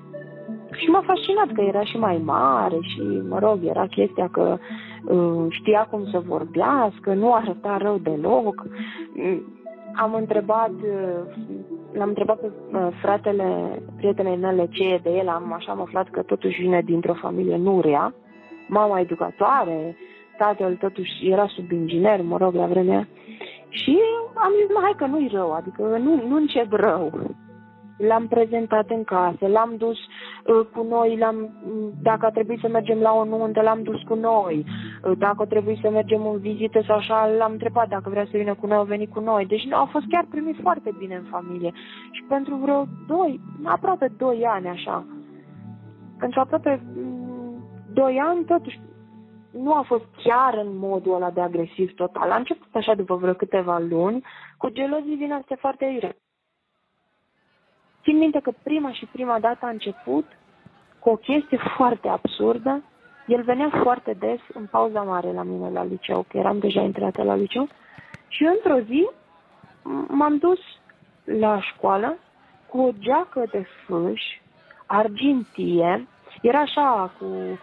[0.77, 4.59] și m-a fascinat că era și mai mare și, mă rog, era chestia că
[5.05, 8.67] uh, știa cum să vorbească, nu arăta rău deloc.
[9.95, 11.21] Am întrebat, uh,
[11.93, 16.09] l-am întrebat pe uh, fratele prietenei mele ce e de el, am așa am aflat
[16.11, 18.15] că totuși vine dintr-o familie nu rea,
[18.69, 19.97] mama educatoare,
[20.39, 23.09] tatăl totuși era sub inginer, mă rog, la vremea.
[23.69, 23.99] Și
[24.35, 27.13] am zis, hai că nu-i rău, adică nu, nu încep rău.
[27.97, 31.51] L-am prezentat în casă, l-am dus uh, cu noi, l-am,
[32.03, 34.65] dacă a trebuit să mergem la o nuntă, l-am dus cu noi.
[35.05, 38.37] Uh, dacă a trebuit să mergem în vizită sau așa, l-am întrebat dacă vrea să
[38.37, 39.47] vină cu noi, a venit cu noi.
[39.47, 41.73] Deci a fost chiar primit foarte bine în familie.
[42.11, 45.07] Și pentru vreo doi, aproape doi ani așa,
[46.19, 46.83] pentru aproape
[47.93, 48.81] doi ani, totuși
[49.53, 52.31] nu a fost chiar în modul ăla de agresiv total.
[52.31, 54.25] A început așa după vreo câteva luni,
[54.57, 56.17] cu gelozii din astea foarte ire.
[58.05, 60.25] Țin minte că prima și prima dată a început
[60.99, 62.83] cu o chestie foarte absurdă.
[63.27, 67.23] El venea foarte des în pauza mare la mine la liceu, că eram deja intrată
[67.23, 67.69] la liceu.
[68.29, 69.09] Și într-o zi
[70.09, 70.59] m-am dus
[71.25, 72.17] la școală
[72.69, 74.23] cu o geacă de fâș
[74.87, 76.09] argintie.
[76.43, 77.59] Era așa cu uh,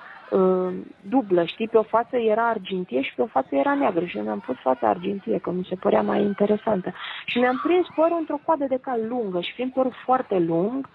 [1.01, 4.39] dublă, știi, pe o față era argintie și pe o față era neagră și mi-am
[4.39, 6.93] pus fața argintie, că mi se părea mai interesantă.
[7.25, 10.89] Și mi-am prins părul într-o coadă de cal lungă și fiind părul foarte lung,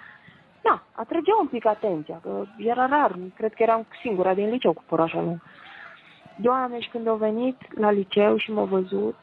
[0.63, 4.83] da, atrăgea un pic atenția, că era rar, cred că eram singura din liceu cu
[4.87, 5.41] păr așa lung.
[6.37, 9.17] Doamne, și când au venit la liceu și m-au văzut,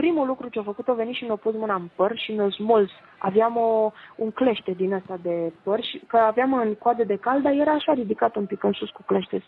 [0.00, 2.50] primul lucru ce a făcut, a venit și mi-a pus mâna în păr și mi-a
[2.50, 2.90] smuls.
[3.18, 7.42] Aveam o, un clește din ăsta de păr, și, că aveam în coadă de cal,
[7.42, 9.42] dar era așa ridicat un pic în sus cu clește.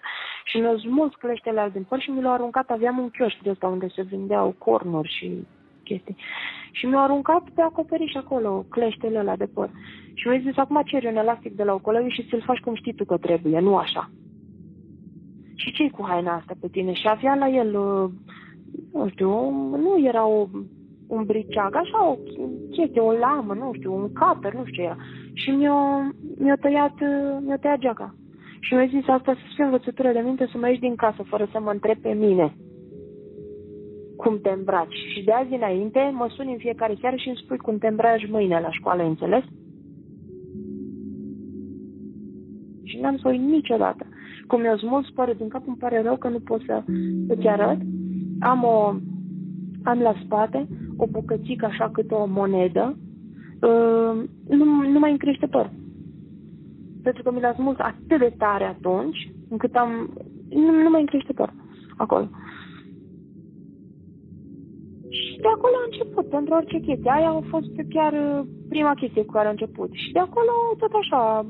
[0.45, 2.71] Și mi-a smuls cleștele alea din păr și mi l-a aruncat.
[2.71, 5.47] Aveam un chioșc de ăsta unde se vindeau cornuri și
[5.85, 6.17] chestii.
[6.73, 9.71] Și mi-a aruncat pe acoperiș acolo cleștele ăla de păr.
[10.15, 12.95] Și mi-a zis, acum ceri un elastic de la o și ți-l faci cum știi
[12.95, 14.11] tu că trebuie, nu așa.
[15.55, 16.93] Și ce cu haina asta pe tine?
[16.93, 18.11] Și avea la el uh,
[18.93, 20.47] nu știu, nu era o,
[21.07, 22.17] un briceag, așa o
[22.71, 24.97] chestie, o lamă, nu știu, un caper, nu știu ce era.
[25.33, 26.95] Și mi-a, mi-a, tăiat,
[27.41, 28.15] mi-a tăiat geaca.
[28.61, 31.49] Și mi-a zis asta să fie învățătură de minte să mă ieși din casă fără
[31.53, 32.55] să mă întreb pe mine
[34.23, 35.01] cum te îmbraci.
[35.13, 38.31] Și de azi înainte mă suni în fiecare seară și îmi spui cum te îmbraci
[38.31, 39.45] mâine la școală, înțeles?
[42.83, 44.07] Și n-am să niciodată.
[44.47, 46.83] Cum mi-a smuls părul din cap, îmi pare rău că nu pot să
[47.29, 47.79] îți arăt,
[48.43, 48.95] am, o,
[49.83, 52.97] am la spate o bucățică așa cât o monedă,
[53.61, 55.71] uh, nu, nu mai îmi crește păr.
[57.03, 59.91] Pentru că mi l-a smuls atât de tare atunci, încât am,
[60.49, 61.53] nu, nu mai îmi crește păr
[61.97, 62.29] acolo.
[65.09, 67.11] Și de acolo a început, pentru orice chestie.
[67.11, 69.91] Aia a fost chiar uh, prima chestie cu care a început.
[69.93, 71.47] Și de acolo tot așa,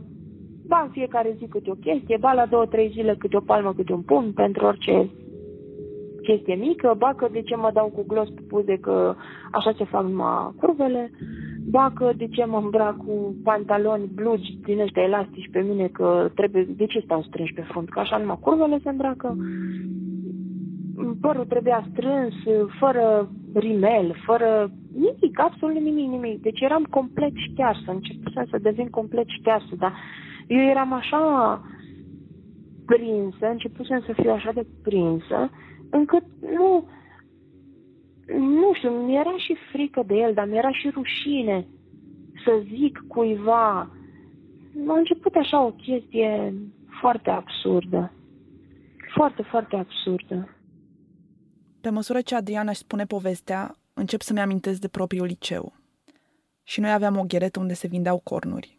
[0.66, 3.74] ba în fiecare zi câte o chestie, ba la două, trei zile câte o palmă,
[3.74, 5.10] câte un pumn, pentru orice
[6.22, 9.14] chestie mică, ba că de ce mă dau cu glos pe puze că
[9.50, 11.10] așa se fac numai curvele,
[11.70, 16.30] ba că de ce mă îmbrac cu pantaloni blugi din ăștia elastici pe mine că
[16.34, 19.36] trebuie, de ce stau strânși pe frunte, că așa numai curvele se îmbracă.
[21.20, 22.34] Părul trebuia strâns,
[22.78, 26.42] fără rimel, fără nimic, absolut nimic, nimic.
[26.42, 29.92] Deci eram complet ștearsă, începusem să devin complet ștearsă, dar
[30.46, 31.20] eu eram așa
[32.86, 35.50] prinsă, începusem să fiu așa de prinsă,
[35.92, 36.88] încât nu,
[38.38, 41.66] nu știu, mi era și frică de el, dar mi era și rușine
[42.44, 43.78] să zic cuiva.
[44.88, 46.54] A început așa o chestie
[47.00, 48.12] foarte absurdă.
[49.14, 50.56] Foarte, foarte absurdă.
[51.80, 55.72] Pe măsură ce Adriana își spune povestea, încep să-mi amintesc de propriul liceu.
[56.62, 58.78] Și noi aveam o gheretă unde se vindeau cornuri.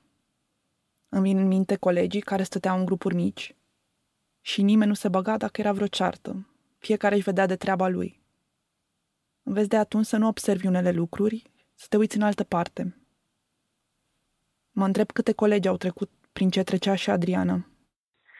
[1.09, 3.55] Îmi vin în minte colegii care stăteau în grupuri mici
[4.41, 6.47] și nimeni nu se băga dacă era vreo ceartă,
[6.85, 8.21] fiecare își vedea de treaba lui.
[9.43, 11.43] Înveți de atunci să nu observi unele lucruri,
[11.73, 12.95] să te uiți în altă parte.
[14.71, 17.57] Mă întreb câte colegi au trecut prin ce trecea și Adriana.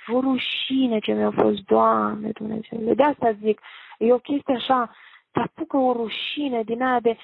[0.07, 2.93] O rușine ce mi-a fost, Doamne Dumnezeu.
[2.93, 3.61] De asta zic,
[3.97, 4.95] e o chestie așa,
[5.31, 7.17] te apucă o rușine din aia de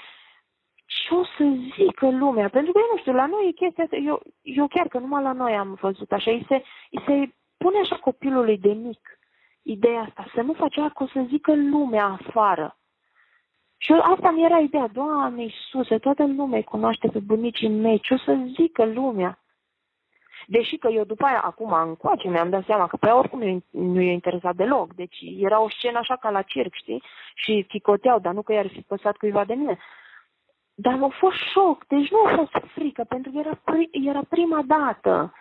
[0.85, 1.43] ce o să
[1.75, 2.49] zică lumea?
[2.49, 5.23] Pentru că, eu nu știu, la noi e chestia asta, eu, eu chiar că numai
[5.23, 9.18] la noi am văzut așa, îi se, îi se pune așa copilului de mic
[9.71, 12.77] ideea asta, să nu faci că o să zică lumea afară.
[13.77, 18.13] Și asta mi era ideea, Doamne Iisuse, toată lumea îi cunoaște pe bunicii mei, ce
[18.13, 19.39] o să zică lumea?
[20.47, 24.11] Deși că eu după aia, acum încoace, mi-am dat seama că pe oricum nu i-a
[24.11, 24.93] interesat deloc.
[24.93, 27.03] Deci era o scenă așa ca la circ, știi?
[27.35, 29.77] Și chicoteau, dar nu că i-ar fi păsat cuiva de mine.
[30.73, 34.61] Dar a fost șoc, deci nu a fost frică, pentru că era, pri- era prima
[34.61, 35.33] dată.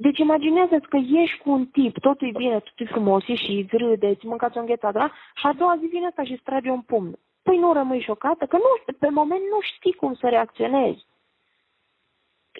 [0.00, 4.26] Deci imaginează-ți că ești cu un tip, totul e bine, totul e frumos, și râdeți,
[4.26, 5.12] mâncați o înghețată, da?
[5.34, 7.18] și a doua zi vine asta și îți trage un pumn.
[7.42, 11.06] Păi nu rămâi șocată, că nu, pe moment nu știi cum să reacționezi.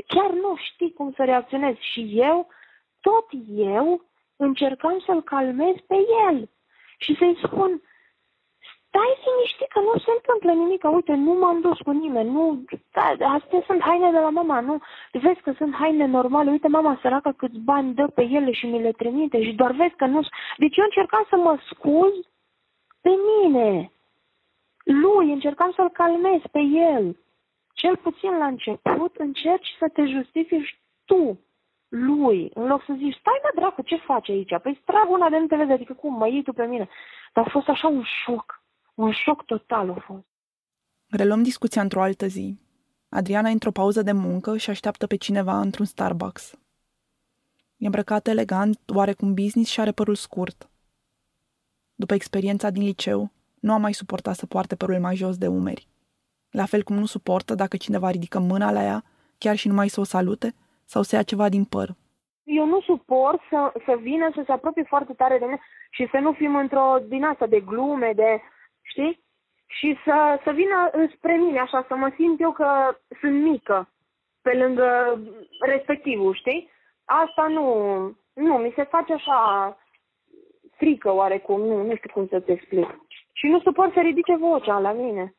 [0.06, 1.80] Chiar nu știi cum să reacționezi.
[1.80, 2.48] Și eu,
[3.00, 4.02] tot eu,
[4.36, 5.96] încercam să-l calmez pe
[6.28, 6.48] el
[6.98, 7.82] și să-i spun,
[8.98, 13.28] stai liniștit că nu se întâmplă nimic, uite, nu m-am dus cu nimeni, nu, da,
[13.28, 14.80] astea sunt haine de la mama, nu,
[15.12, 18.82] vezi că sunt haine normale, uite mama săracă câți bani dă pe ele și mi
[18.82, 20.20] le trimite și doar vezi că nu,
[20.56, 22.12] deci eu încercam să mă scuz
[23.00, 23.92] pe mine,
[24.84, 27.16] lui, încercam să-l calmez pe el,
[27.74, 31.40] cel puțin la început încerci să te justifici tu,
[31.88, 34.58] lui, în loc să zici, stai mă dracu, ce faci aici?
[34.62, 36.88] Păi strag una de nu te vede, adică cum, mă iei tu pe mine?
[37.32, 38.57] Dar a fost așa un șoc.
[38.98, 40.26] Un șoc total a fost.
[41.10, 42.58] Reluăm discuția într-o altă zi.
[43.08, 46.58] Adriana într-o pauză de muncă și așteaptă pe cineva într-un Starbucks.
[47.76, 50.70] E îmbrăcată elegant, oarecum business și are părul scurt.
[51.94, 53.30] După experiența din liceu,
[53.60, 55.88] nu a mai suportat să poarte părul mai jos de umeri.
[56.50, 59.02] La fel cum nu suportă dacă cineva ridică mâna la ea,
[59.38, 61.88] chiar și numai să o salute, sau să ia ceva din păr.
[62.42, 66.18] Eu nu suport să, să vină să se apropie foarte tare de mine și să
[66.18, 68.40] nu fim într-o din asta de glume, de
[68.88, 69.24] știi?
[69.66, 73.88] Și să, să vină spre mine așa, să mă simt eu că sunt mică
[74.42, 75.20] pe lângă
[75.60, 76.70] respectivul, știi?
[77.04, 77.64] Asta nu,
[78.34, 79.76] nu, mi se face așa
[80.76, 82.98] frică oarecum, nu, nu știu cum să-ți explic.
[83.32, 85.34] Și nu suport să ridice vocea la mine.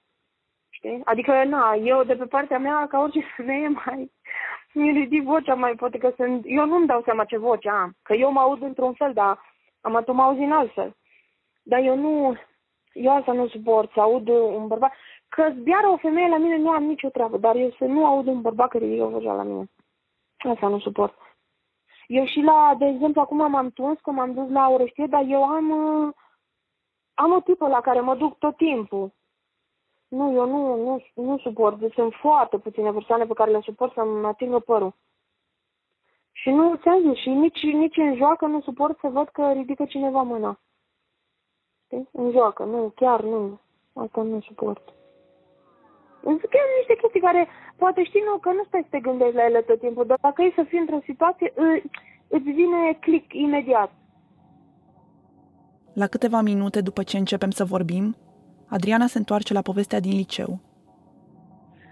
[0.69, 1.01] Știi?
[1.03, 4.11] Adică, na, eu de pe partea mea, ca orice femeie, mai
[4.73, 6.41] mi ridic vocea, mai poate că sunt...
[6.45, 7.95] Eu nu-mi dau seama ce voce am.
[8.03, 9.39] Că eu mă aud într-un fel, dar
[9.81, 10.95] am mă auzi în altfel.
[11.63, 12.37] Dar eu nu...
[12.93, 14.91] Eu asta nu suport, să aud un bărbat...
[15.29, 18.27] Că zbiară o femeie la mine nu am nicio treabă, dar eu să nu aud
[18.27, 19.69] un bărbat care ridică vocea la mine.
[20.37, 21.13] Asta nu suport.
[22.07, 25.43] Eu și la, de exemplu, acum m-am tuns că m-am dus la Orăștie, dar eu
[25.43, 26.13] am, uh,
[27.13, 29.11] am o tipă la care mă duc tot timpul.
[30.07, 31.79] Nu, eu nu, nu, nu suport.
[31.79, 34.93] Deci sunt foarte puține persoane pe care le suport să-mi atingă părul.
[36.31, 39.85] Și nu ți-am zis, și nici, nici în joacă nu suport să văd că ridică
[39.85, 40.59] cineva mâna.
[41.89, 42.09] Știi?
[42.11, 43.59] În joacă, nu, chiar nu.
[43.93, 44.93] Asta nu suport.
[46.21, 46.41] Sunt
[46.77, 49.79] niște chestii care, poate știi nu, că nu stai să te gândești la ele tot
[49.79, 51.53] timpul, dar dacă e să fii într-o situație,
[52.27, 53.91] îți vine click imediat.
[55.93, 58.15] La câteva minute după ce începem să vorbim,
[58.67, 60.59] Adriana se întoarce la povestea din liceu.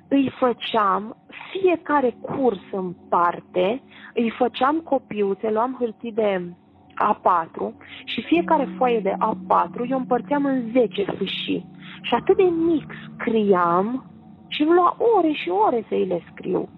[0.08, 1.18] Îi făceam
[1.52, 3.82] fiecare curs în parte,
[4.14, 6.54] îi făceam copiuțe, luam hârtii de
[6.98, 7.74] A4
[8.06, 11.66] și fiecare foaie de A4 eu împărțeam în 10 fâșii.
[12.02, 14.06] Și atât de mic scriam
[14.48, 16.70] și îmi lua ore și ore să îi le scriu.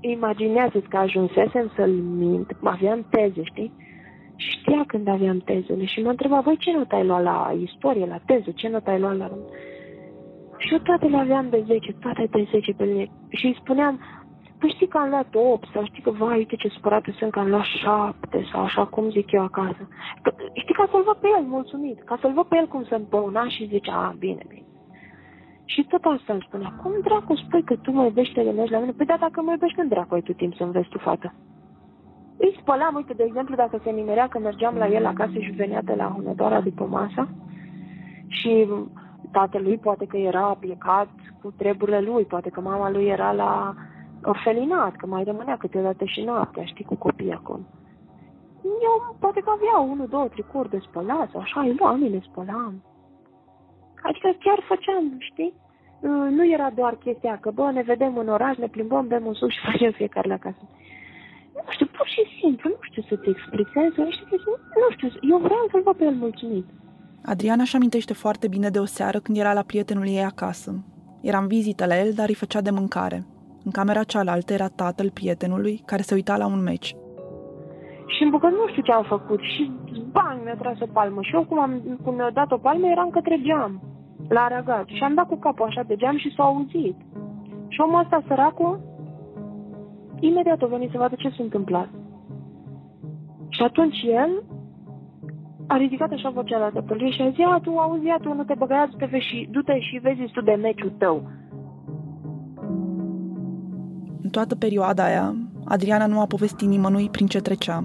[0.00, 3.72] Imaginează-ți că ajunsesem să-l mint, aveam teze, știi?
[4.36, 8.20] Știa când aveam tezele și mă întreba, voi ce notă ai luat la istorie, la
[8.26, 9.30] teză, ce notă ai luat la...
[10.58, 13.10] Și eu toate le aveam de 10, toate de 10 pe mine.
[13.28, 14.00] Și îi spuneam,
[14.62, 17.38] păi știi că am luat 8 sau știi că, vai, uite ce supărată sunt că
[17.38, 19.88] am luat 7 sau așa cum zic eu acasă.
[20.22, 22.94] Că, știi, ca să-l văd pe el mulțumit, ca să-l văd pe el cum se
[22.94, 24.66] împăuna și zice, a, bine, bine.
[25.64, 28.78] Și tot asta îmi spunea, cum dracu spui că tu mă iubești, te gândești la
[28.78, 28.92] mine?
[28.92, 31.34] Păi da, dacă mă iubești, când dracu ai tu timp să înveți tu, fată?
[32.36, 35.82] Îi spălam, uite, de exemplu, dacă se nimerea că mergeam la el acasă și venea
[35.82, 37.28] de la Hunedoara după masă
[38.26, 38.68] și
[39.30, 41.08] tatălui poate că era plecat
[41.42, 43.74] cu treburile lui, poate că mama lui era la
[44.24, 47.66] orfelinat, că mai rămânea câteodată și noaptea, știi, cu copii acum.
[48.62, 52.82] Eu poate că avea unul, două tricuri de spălat sau așa, îi luam, le spălam.
[54.02, 55.54] Adică chiar făceam, știi?
[56.30, 59.50] Nu era doar chestia că, bă, ne vedem în oraș, ne plimbăm, bem un suc
[59.50, 60.68] și facem fiecare la casă.
[61.54, 65.82] Nu știu, pur și simplu, nu știu să te explic, nu știu, eu vreau să-l
[65.82, 66.66] văd pe el mulțumit.
[67.24, 70.84] Adriana își amintește foarte bine de o seară când era la prietenul ei acasă.
[71.20, 73.26] Era în vizită la el, dar îi făcea de mâncare.
[73.64, 76.94] În camera cealaltă era tatăl prietenului, care se uita la un meci.
[78.06, 79.70] Și în bucăt nu știu ce am făcut și
[80.12, 81.22] bang, mi-a tras o palmă.
[81.22, 83.82] Și eu cum, am, cum mi-a dat o palmă eram către geam,
[84.28, 84.86] la aragat.
[84.86, 86.96] Și am dat cu capul așa de geam și s-a auzit.
[87.68, 88.80] Și omul ăsta săracul,
[90.20, 91.88] imediat a venit să vadă ce s-a întâmplat.
[93.48, 94.42] Și atunci el
[95.66, 98.44] a ridicat așa vocea la tatălui și a zis, a, tu auzi, a, tu nu
[98.44, 101.22] te băga, du-te, și, du-te și vezi tu de meciul tău.
[104.32, 107.84] În toată perioada aia, Adriana nu a povestit nimănui prin ce trecea.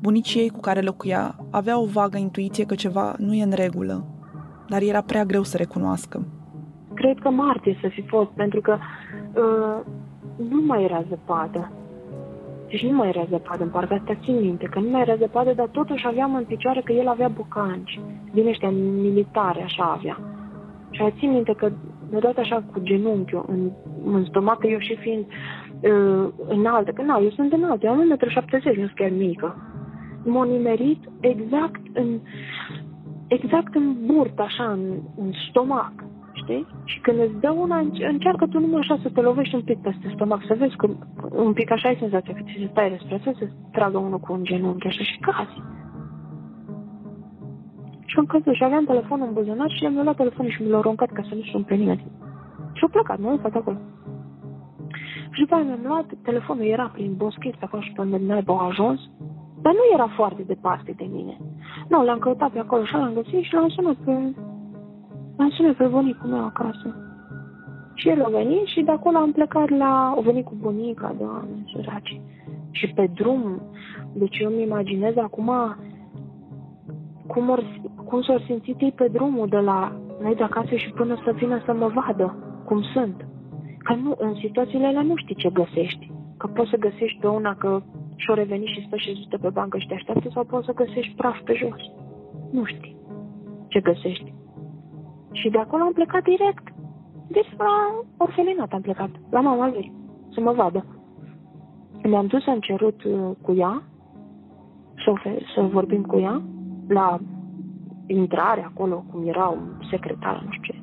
[0.00, 4.04] Bunicii ei cu care locuia avea o vagă intuiție că ceva nu e în regulă,
[4.68, 6.26] dar era prea greu să recunoască.
[6.94, 9.84] Cred că martie să fi fost, pentru că uh,
[10.48, 11.72] nu mai era zăpadă.
[12.68, 15.52] Deci nu mai era zăpadă în parcă asta țin minte, că nu mai era zăpadă,
[15.52, 18.00] dar totuși aveam în picioare că el avea bucanci,
[18.32, 20.18] din ăștia militare, așa avea.
[20.90, 21.72] Și a țin minte că
[22.10, 23.70] mi-a dat așa cu genunchiul în,
[24.04, 25.24] în stomac, eu și fiind
[25.80, 29.56] uh, înaltă, că na, eu sunt înaltă, eu am 1,70 m, nu sunt chiar mică.
[30.24, 32.20] M-a nimerit exact în,
[33.26, 34.80] exact în burtă, așa, în,
[35.16, 35.92] în stomac,
[36.32, 36.66] știi?
[36.84, 40.12] Și când îți dă una, încearcă tu numai așa să te lovești un pic peste
[40.14, 40.88] stomac, să vezi că
[41.30, 44.32] un pic așa ai senzația că ți se stai despre să se tragă unul cu
[44.32, 45.62] un genunchi, așa, și cazi.
[48.06, 50.78] Și am căzut și aveam telefonul în buzunar și mi-a luat telefonul și mi l-a
[50.78, 52.04] aruncat ca să nu sun pe nimeni.
[52.72, 53.38] Și a plecat, nu?
[53.42, 53.76] Fac acolo.
[55.30, 58.30] Și după aia mi-am luat, telefonul era prin boschet pe acolo și pe unde n
[58.30, 59.00] a ajuns,
[59.62, 61.36] dar nu era foarte departe de mine.
[61.88, 64.10] Nu, l-am căutat pe acolo și l-am găsit și l-am sunat pe...
[65.36, 66.96] L-am sunat pe bunicul meu acasă.
[67.94, 70.14] Și el a venit și de acolo am plecat la...
[70.16, 72.20] O venit cu bunica, doamne, săraci.
[72.70, 73.62] Și pe drum,
[74.12, 75.50] deci eu îmi imaginez acum
[77.26, 77.62] cum, or,
[78.04, 81.62] cum s-au simțit ei pe drumul de la noi de acasă și până să vină
[81.64, 83.26] să mă vadă cum sunt.
[83.78, 86.10] Că nu, în situațiile alea nu știi ce găsești.
[86.36, 87.82] Că poți să găsești pe una că
[88.16, 91.40] și-o reveni și stă și pe bancă și te așteaptă sau poți să găsești praf
[91.44, 91.80] pe jos.
[92.50, 92.96] Nu știi
[93.68, 94.34] ce găsești.
[95.32, 96.74] Și de acolo am plecat direct.
[97.28, 99.92] Deci la orfelinat am plecat, la mama lui.
[100.34, 100.84] să mă vadă.
[102.02, 103.82] Mi-am dus, am cerut uh, cu ea
[105.04, 105.12] să,
[105.54, 106.42] să vorbim cu ea
[106.88, 107.18] la
[108.06, 110.80] intrare acolo, cum era un secretar, nu știu ce.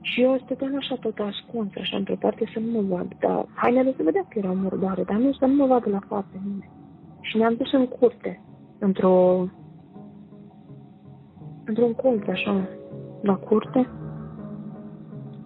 [0.00, 3.08] Și eu stăteam așa tot ascuns, așa într-o parte să nu mă vad.
[3.18, 6.40] Dar hainele se vedea că era murdare, dar nu să nu mă vadă la față
[6.44, 6.70] nimeni.
[7.20, 8.42] Și ne-am dus în curte,
[8.78, 9.46] într-o
[11.64, 12.68] într-un colț așa,
[13.20, 13.88] la curte.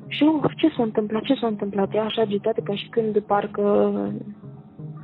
[0.06, 1.94] Și eu, ce s-a întâmplat, ce s-a întâmplat?
[1.94, 3.92] Ea așa agitată ca și când parcă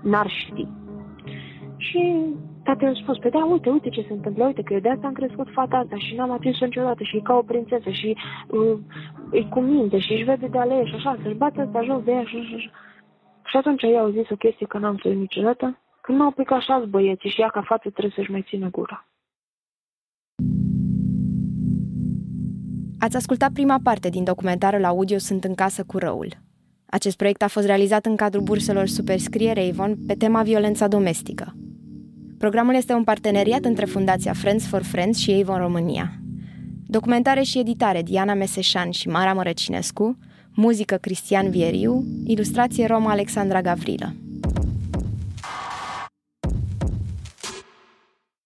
[0.02, 0.68] n-ar ști.
[1.76, 2.24] Și
[2.68, 5.06] Tati a spus, pe da, uite, uite ce se întâmplă, uite că eu de asta
[5.06, 8.16] am crescut fata asta și n-am atins-o niciodată și e ca o prințesă și
[8.48, 8.78] uh,
[9.32, 12.10] e cu minte și își vede de alea și așa, să-și bată asta jos de
[12.10, 12.70] ea și așa, așa.
[13.44, 16.84] Și atunci ei au zis o chestie că n-am să niciodată, când m-au picat așa
[16.88, 19.06] băieții și ea ca față trebuie să-și mai țină gura.
[22.98, 26.28] Ați ascultat prima parte din documentarul audio Sunt în casă cu răul.
[26.86, 31.52] Acest proiect a fost realizat în cadrul burselor Superscriere Avon pe tema violența domestică.
[32.38, 36.12] Programul este un parteneriat între Fundația Friends for Friends și Avon România.
[36.86, 40.18] Documentare și editare Diana Meseșan și Mara Mărăcinescu,
[40.54, 44.14] muzică Cristian Vieriu, ilustrație Roma Alexandra Gavrilă.